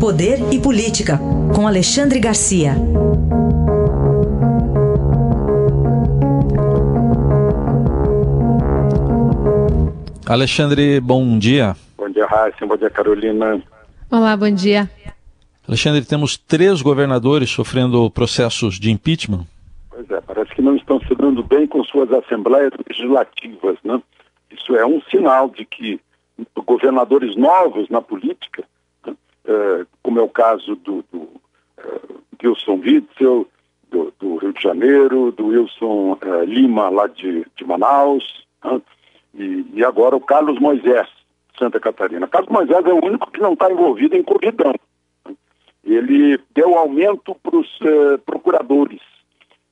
[0.00, 1.18] Poder e Política,
[1.52, 2.72] com Alexandre Garcia.
[10.24, 11.74] Alexandre, bom dia.
[11.96, 12.64] Bom dia, Raíssa.
[12.64, 13.60] Bom dia, Carolina.
[14.08, 14.88] Olá, bom dia.
[15.66, 19.46] Alexandre, temos três governadores sofrendo processos de impeachment.
[19.90, 24.00] Pois é, parece que não estão se dando bem com suas assembleias legislativas, né?
[24.52, 26.00] Isso é um sinal de que
[26.64, 28.62] governadores novos na política,
[29.48, 31.28] é, como é o caso do, do
[31.78, 33.48] é, Wilson Witzel,
[33.90, 38.80] do, do, Rio de Janeiro, do Wilson é, Lima, lá de, de Manaus, né?
[39.34, 41.08] e, e, agora o Carlos Moisés,
[41.58, 42.28] Santa Catarina.
[42.28, 44.74] Carlos Moisés é o único que não está envolvido em corridão.
[45.26, 45.34] Né?
[45.82, 49.00] Ele deu aumento para os uh, procuradores.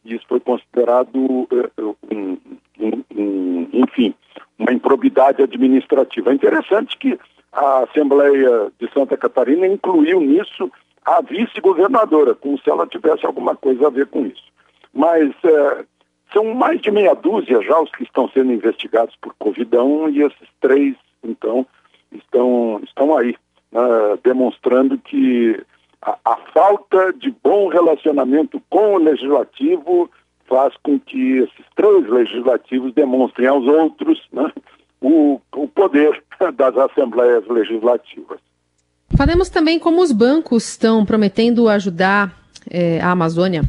[0.04, 2.38] Isso foi considerado uh, um,
[2.80, 4.14] um, um, enfim,
[4.58, 6.30] uma improbidade administrativa.
[6.30, 7.18] É interessante que
[7.56, 10.70] a Assembleia de Santa Catarina incluiu nisso
[11.04, 14.44] a vice-governadora, como se ela tivesse alguma coisa a ver com isso.
[14.92, 15.84] Mas é,
[16.32, 20.48] são mais de meia dúzia já os que estão sendo investigados por Covidão e esses
[20.60, 21.66] três, então,
[22.12, 23.34] estão, estão aí,
[23.72, 23.80] né,
[24.22, 25.58] demonstrando que
[26.02, 30.10] a, a falta de bom relacionamento com o legislativo
[30.46, 34.52] faz com que esses três legislativos demonstrem aos outros né,
[35.00, 38.38] o, o poder das assembleias legislativas.
[39.16, 42.36] Falemos também como os bancos estão prometendo ajudar
[42.70, 43.62] é, a Amazônia.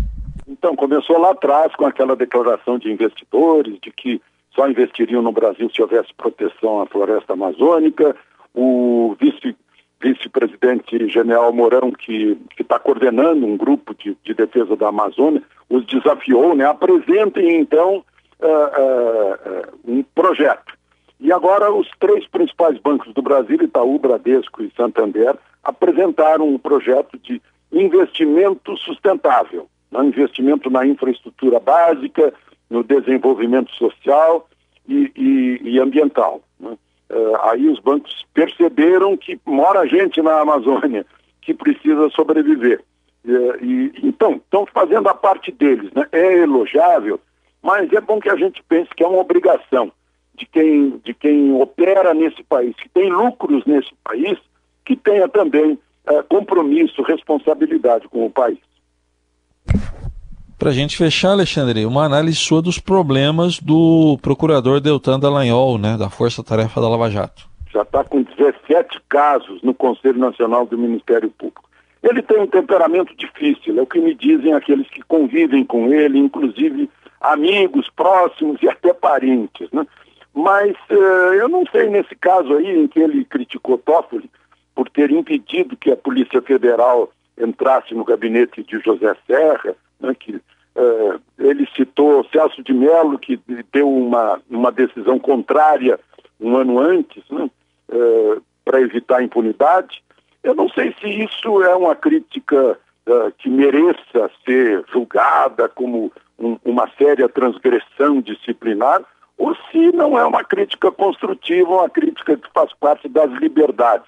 [0.47, 4.21] Então, começou lá atrás com aquela declaração de investidores de que
[4.55, 8.15] só investiriam no Brasil se houvesse proteção à floresta amazônica.
[8.53, 9.55] O vice
[9.99, 16.55] vice-presidente General Mourão, que está coordenando um grupo de, de, defesa da Amazônia, os desafiou,
[16.55, 16.65] né?
[16.65, 18.03] Apresentem, então,
[18.39, 20.76] uh, uh, um projeto.
[21.19, 27.17] E agora os três principais bancos do Brasil, Itaú, Bradesco e Santander, apresentaram um projeto
[27.17, 30.05] de investimento sustentável, né?
[30.05, 32.33] investimento na infraestrutura básica,
[32.69, 34.47] no desenvolvimento social
[34.87, 36.41] e, e, e ambiental.
[36.59, 36.77] Né?
[37.09, 41.05] Uh, aí os bancos perceberam que mora gente na Amazônia
[41.41, 42.81] que precisa sobreviver.
[43.25, 45.91] Uh, e, então, estão fazendo a parte deles.
[45.93, 46.07] Né?
[46.11, 47.19] É elogiável,
[47.63, 49.91] mas é bom que a gente pense que é uma obrigação
[50.37, 54.37] de quem, de quem opera nesse país, que tem lucros nesse país,
[54.85, 58.59] que tenha também uh, compromisso, responsabilidade com o país.
[60.57, 65.97] Para a gente fechar, Alexandre, uma análise sua dos problemas do procurador Deltan Dallagnol, né,
[65.97, 67.47] da Força Tarefa da Lava Jato.
[67.71, 71.67] Já está com 17 casos no Conselho Nacional do Ministério Público.
[72.01, 76.17] Ele tem um temperamento difícil, é o que me dizem aqueles que convivem com ele,
[76.17, 76.89] inclusive
[77.21, 79.69] amigos próximos e até parentes.
[79.71, 79.85] Né?
[80.37, 84.29] Mas uh, eu não sei nesse caso aí em que ele criticou Toffoli
[84.75, 90.35] por ter impedido que a Polícia Federal entrasse no gabinete de José Serra, né, que
[90.35, 93.39] uh, ele citou Celso de Mello, que
[93.73, 95.99] deu uma, uma decisão contrária
[96.39, 97.49] um ano antes, né,
[97.89, 100.03] uh, para evitar impunidade.
[100.43, 102.77] Eu não sei se isso é uma crítica
[103.07, 109.01] uh, que mereça ser julgada como um, uma séria transgressão disciplinar,
[109.37, 114.07] ou se não é uma crítica construtiva, uma crítica que faz parte das liberdades.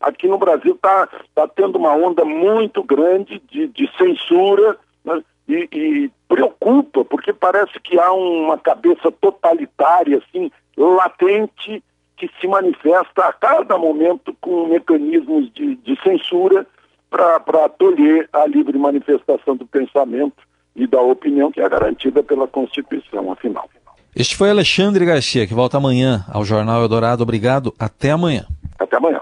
[0.00, 5.22] Aqui no Brasil está tá tendo uma onda muito grande de, de censura né?
[5.46, 11.82] e, e, preocupa, porque parece que há uma cabeça totalitária, assim, latente,
[12.16, 16.66] que se manifesta a cada momento com mecanismos de, de censura
[17.10, 20.36] para tolher a livre manifestação do pensamento
[20.76, 23.68] e da opinião que é garantida pela Constituição, afinal.
[24.14, 27.22] Este foi Alexandre Garcia, que volta amanhã ao Jornal Eldorado.
[27.22, 27.72] Obrigado.
[27.78, 28.44] Até amanhã.
[28.78, 29.20] Até amanhã.